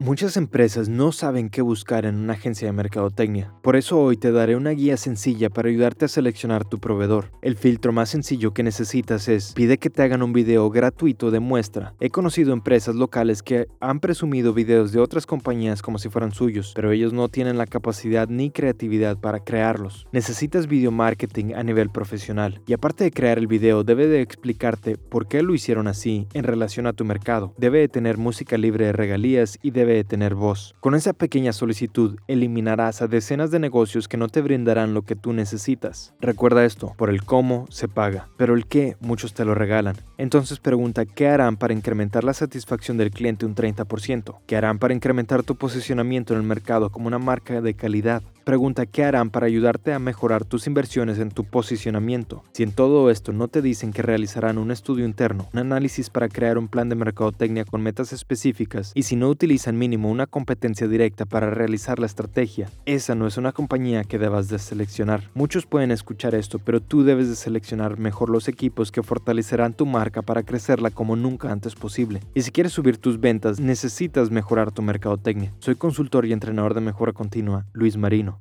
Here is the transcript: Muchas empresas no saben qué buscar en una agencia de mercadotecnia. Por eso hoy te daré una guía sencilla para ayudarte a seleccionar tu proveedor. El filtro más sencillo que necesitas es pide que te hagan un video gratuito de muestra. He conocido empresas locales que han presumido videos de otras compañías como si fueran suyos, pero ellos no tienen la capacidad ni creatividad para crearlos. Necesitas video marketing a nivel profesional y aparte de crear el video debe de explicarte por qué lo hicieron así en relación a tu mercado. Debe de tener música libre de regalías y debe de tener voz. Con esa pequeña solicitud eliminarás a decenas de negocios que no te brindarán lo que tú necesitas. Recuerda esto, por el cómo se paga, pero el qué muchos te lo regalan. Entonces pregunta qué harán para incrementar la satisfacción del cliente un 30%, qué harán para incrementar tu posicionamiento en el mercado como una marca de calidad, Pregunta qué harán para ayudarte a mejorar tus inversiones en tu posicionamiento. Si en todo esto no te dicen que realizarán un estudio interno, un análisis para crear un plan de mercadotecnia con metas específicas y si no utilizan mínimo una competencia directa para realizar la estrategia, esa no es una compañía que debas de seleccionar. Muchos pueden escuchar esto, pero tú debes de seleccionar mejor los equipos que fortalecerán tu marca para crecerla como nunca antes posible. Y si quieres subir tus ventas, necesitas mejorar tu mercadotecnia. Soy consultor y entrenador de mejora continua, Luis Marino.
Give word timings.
Muchas 0.00 0.36
empresas 0.36 0.88
no 0.88 1.12
saben 1.12 1.48
qué 1.48 1.62
buscar 1.62 2.04
en 2.04 2.16
una 2.16 2.32
agencia 2.32 2.66
de 2.66 2.72
mercadotecnia. 2.72 3.54
Por 3.62 3.76
eso 3.76 4.00
hoy 4.00 4.16
te 4.16 4.32
daré 4.32 4.56
una 4.56 4.70
guía 4.70 4.96
sencilla 4.96 5.50
para 5.50 5.68
ayudarte 5.68 6.06
a 6.06 6.08
seleccionar 6.08 6.64
tu 6.64 6.78
proveedor. 6.78 7.30
El 7.42 7.56
filtro 7.56 7.92
más 7.92 8.10
sencillo 8.10 8.52
que 8.52 8.64
necesitas 8.64 9.28
es 9.28 9.52
pide 9.52 9.78
que 9.78 9.90
te 9.90 10.02
hagan 10.02 10.22
un 10.22 10.32
video 10.32 10.68
gratuito 10.68 11.30
de 11.30 11.38
muestra. 11.38 11.94
He 12.00 12.10
conocido 12.10 12.52
empresas 12.52 12.96
locales 12.96 13.42
que 13.42 13.68
han 13.80 14.00
presumido 14.00 14.52
videos 14.52 14.90
de 14.90 14.98
otras 14.98 15.26
compañías 15.26 15.80
como 15.80 15.98
si 15.98 16.08
fueran 16.08 16.32
suyos, 16.32 16.72
pero 16.74 16.90
ellos 16.90 17.12
no 17.12 17.28
tienen 17.28 17.56
la 17.56 17.66
capacidad 17.66 18.28
ni 18.28 18.50
creatividad 18.50 19.18
para 19.18 19.40
crearlos. 19.40 20.06
Necesitas 20.12 20.66
video 20.66 20.90
marketing 20.90 21.54
a 21.54 21.62
nivel 21.62 21.90
profesional 21.90 22.60
y 22.66 22.72
aparte 22.72 23.04
de 23.04 23.12
crear 23.12 23.38
el 23.38 23.46
video 23.46 23.84
debe 23.84 24.08
de 24.08 24.22
explicarte 24.22 24.96
por 24.96 25.28
qué 25.28 25.42
lo 25.42 25.54
hicieron 25.54 25.86
así 25.86 26.26
en 26.34 26.44
relación 26.44 26.88
a 26.88 26.92
tu 26.94 27.04
mercado. 27.04 27.54
Debe 27.58 27.78
de 27.78 27.88
tener 27.88 28.18
música 28.18 28.58
libre 28.58 28.86
de 28.86 28.92
regalías 28.92 29.58
y 29.62 29.70
debe 29.70 29.83
de 29.92 30.04
tener 30.04 30.34
voz. 30.34 30.74
Con 30.80 30.94
esa 30.94 31.12
pequeña 31.12 31.52
solicitud 31.52 32.18
eliminarás 32.26 33.02
a 33.02 33.06
decenas 33.06 33.50
de 33.50 33.58
negocios 33.58 34.08
que 34.08 34.16
no 34.16 34.28
te 34.28 34.40
brindarán 34.40 34.94
lo 34.94 35.02
que 35.02 35.16
tú 35.16 35.32
necesitas. 35.32 36.14
Recuerda 36.20 36.64
esto, 36.64 36.94
por 36.96 37.10
el 37.10 37.24
cómo 37.24 37.66
se 37.68 37.88
paga, 37.88 38.28
pero 38.36 38.54
el 38.54 38.66
qué 38.66 38.96
muchos 39.00 39.34
te 39.34 39.44
lo 39.44 39.54
regalan. 39.54 39.96
Entonces 40.16 40.58
pregunta 40.58 41.04
qué 41.04 41.28
harán 41.28 41.56
para 41.56 41.74
incrementar 41.74 42.24
la 42.24 42.34
satisfacción 42.34 42.96
del 42.96 43.10
cliente 43.10 43.46
un 43.46 43.54
30%, 43.54 44.38
qué 44.46 44.56
harán 44.56 44.78
para 44.78 44.94
incrementar 44.94 45.42
tu 45.42 45.56
posicionamiento 45.56 46.34
en 46.34 46.40
el 46.40 46.46
mercado 46.46 46.90
como 46.90 47.06
una 47.06 47.18
marca 47.18 47.60
de 47.60 47.74
calidad, 47.74 48.22
Pregunta 48.44 48.84
qué 48.84 49.04
harán 49.04 49.30
para 49.30 49.46
ayudarte 49.46 49.94
a 49.94 49.98
mejorar 49.98 50.44
tus 50.44 50.66
inversiones 50.66 51.18
en 51.18 51.30
tu 51.30 51.44
posicionamiento. 51.44 52.44
Si 52.52 52.62
en 52.62 52.72
todo 52.72 53.08
esto 53.08 53.32
no 53.32 53.48
te 53.48 53.62
dicen 53.62 53.90
que 53.90 54.02
realizarán 54.02 54.58
un 54.58 54.70
estudio 54.70 55.06
interno, 55.06 55.48
un 55.54 55.60
análisis 55.60 56.10
para 56.10 56.28
crear 56.28 56.58
un 56.58 56.68
plan 56.68 56.90
de 56.90 56.94
mercadotecnia 56.94 57.64
con 57.64 57.80
metas 57.80 58.12
específicas 58.12 58.92
y 58.94 59.04
si 59.04 59.16
no 59.16 59.30
utilizan 59.30 59.78
mínimo 59.78 60.10
una 60.10 60.26
competencia 60.26 60.86
directa 60.88 61.24
para 61.24 61.48
realizar 61.48 61.98
la 61.98 62.04
estrategia, 62.04 62.68
esa 62.84 63.14
no 63.14 63.26
es 63.26 63.38
una 63.38 63.52
compañía 63.52 64.04
que 64.04 64.18
debas 64.18 64.50
de 64.50 64.58
seleccionar. 64.58 65.22
Muchos 65.32 65.64
pueden 65.64 65.90
escuchar 65.90 66.34
esto, 66.34 66.58
pero 66.58 66.80
tú 66.80 67.02
debes 67.02 67.30
de 67.30 67.36
seleccionar 67.36 67.98
mejor 67.98 68.28
los 68.28 68.48
equipos 68.48 68.92
que 68.92 69.02
fortalecerán 69.02 69.72
tu 69.72 69.86
marca 69.86 70.20
para 70.20 70.42
crecerla 70.42 70.90
como 70.90 71.16
nunca 71.16 71.50
antes 71.50 71.74
posible. 71.74 72.20
Y 72.34 72.42
si 72.42 72.50
quieres 72.50 72.72
subir 72.74 72.98
tus 72.98 73.18
ventas, 73.18 73.58
necesitas 73.58 74.30
mejorar 74.30 74.70
tu 74.70 74.82
mercadotecnia. 74.82 75.54
Soy 75.60 75.76
consultor 75.76 76.26
y 76.26 76.34
entrenador 76.34 76.74
de 76.74 76.82
mejora 76.82 77.14
continua, 77.14 77.64
Luis 77.72 77.96
Marino. 77.96 78.33